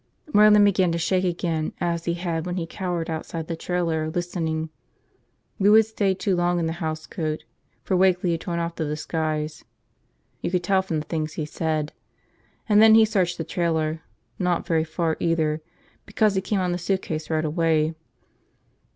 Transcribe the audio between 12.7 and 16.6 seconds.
then he searched the trailer, not very far, either, because he